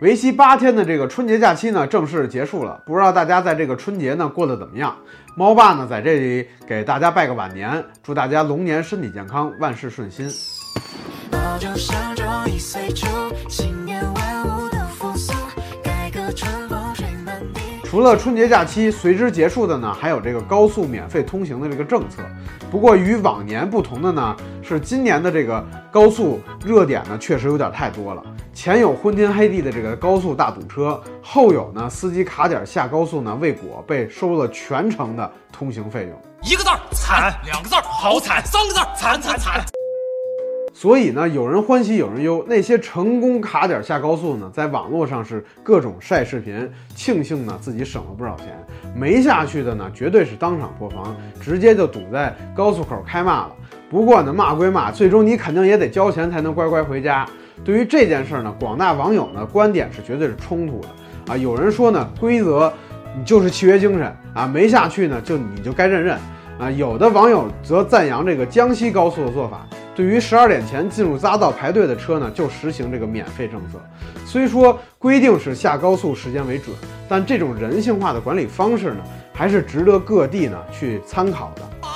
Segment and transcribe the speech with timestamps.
[0.00, 2.80] 为期八天的这个春节假期呢，正式结束了。
[2.86, 4.96] 不知道大家在这个春节呢过得怎么样？
[5.36, 10.26] 猫爸呢在这里给大家拜个晚年，祝大家龙年身体健康，万事顺心。
[17.84, 22.22] 除了春节假期随之结束的呢，还有这个高速免费通行的这个政策。
[22.70, 28.22] 不过与往年不同的呢，是今年的这个高速热点呢确实有点太多了。
[28.54, 36.22] 前有昏天黑地的这个高速大堵车，后有呢司机卡点下高速呢未果被收了全程的通行费用。
[36.42, 39.79] 一个字儿惨，两个字儿好惨，三个字儿惨惨惨。
[40.80, 42.42] 所以呢，有人欢喜有人忧。
[42.48, 48.46] 那些成功卡点下高速呢，在网络上是各种晒视频，庆幸呢自己省了不少钱。
[48.96, 53.50] 没下去的呢，绝对是当场破防，直接就堵在高速口开骂了。
[53.90, 57.28] 不过呢，骂归骂，最终你肯定也得交钱才能乖乖回家。
[57.62, 61.36] 对于这件事呢，广大网友呢观点是绝对是冲突的啊。
[61.36, 62.72] 有人说呢，规则
[63.14, 66.18] 你就是契约精神啊，没下去呢就你就该认认
[66.58, 66.70] 啊。
[66.70, 69.66] 有的网友则赞扬这个江西高速的做法。
[69.94, 73.78] 对于十二点前进入匝道排队的车呢，就实行这个免费政策。
[74.24, 76.74] 虽说规定是下高速时间为准，
[77.08, 79.02] 但这种人性化的管理方式呢，
[79.34, 81.62] 还是值得各地呢去参考的。
[81.82, 81.88] 哎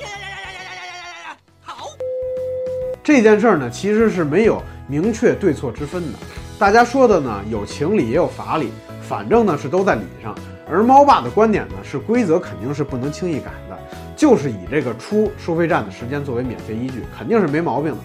[0.00, 1.36] 呀呀呀呀呀呀呀呀呀！
[1.62, 1.86] 好。
[3.04, 6.18] 这件事呢，其实是没有明确对错之分的。
[6.58, 8.72] 大家说的呢，有情理也有法理，
[9.02, 10.34] 反正呢是都在理上。
[10.68, 13.73] 而猫爸的观点呢，是规则肯定是不能轻易改的。
[14.16, 17.98] 就是以这个出收费站的时间作为免费依据，肯定是没毛病的。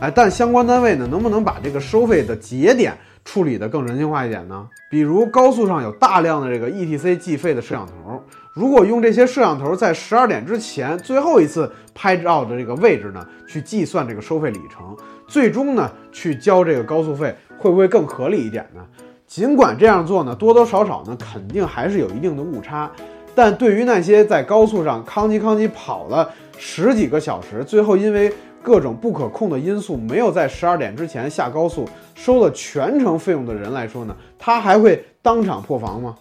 [0.00, 2.92] 哎，但相关单位呢，能不能把这个收费的节点
[3.24, 4.68] 处理得更人性化一点呢？
[4.90, 14.94] 比如高速上有大量的这个 ETC 计费的摄像头，如果用这些摄像头在十二点之前最后一次拍照的这个位置呢，去计算这个收费里程，
[15.26, 18.84] 最终呢去交这个高速费，会不会更合理一点呢？
[19.26, 22.90] 尽管这样做呢，多多少少呢，肯定还是有一定的误差。
[23.34, 36.16] 但对于那些在高速上吭叽吭叽跑了十几个小时，最后因为各种不可控的因素没有在十二点之前下高速，收了全程费用的人来说呢，他还会当场破防吗？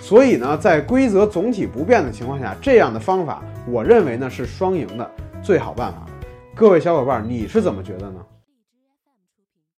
[0.00, 5.10] 所以呢，在规则总体不变的情况下，这样的方法，我认为呢是双赢的
[5.42, 6.06] 最好办法。
[6.54, 8.20] 各位小伙伴，你是怎么觉得呢？